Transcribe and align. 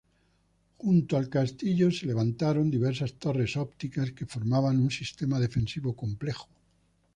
Junto 0.79 1.15
al 1.15 1.29
castillo, 1.29 1.91
se 1.91 2.07
levantaron 2.07 2.71
diversas 2.71 3.13
torres 3.19 3.55
ópticas 3.55 4.11
que 4.13 4.25
formaban 4.25 4.79
un 4.81 4.89
sistema 4.89 5.39
defensivo 5.39 5.95
complejo. 5.95 6.47